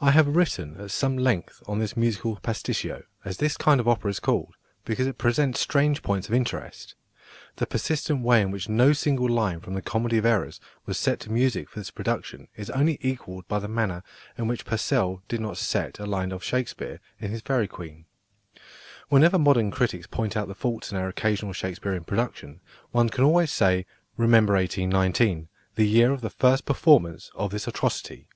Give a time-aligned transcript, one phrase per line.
[0.00, 4.08] I have written at some length on this musical "pasticcio," as this kind of opera
[4.08, 6.94] is called, because it presents strange points of interest.
[7.56, 11.18] The persistent way in which no single line from The Comedy of Errors was set
[11.22, 14.04] to music for this production is only equalled by the manner
[14.38, 18.04] in which Purcell did not set a line of Shakespeare in his Fairy Queen.
[19.08, 22.60] Whenever modern critics point out the faults in our occasional Shakespearian productions,
[22.92, 23.86] one can always say,
[24.16, 28.28] "Remember 1819, the year of the first performance of this atrocity."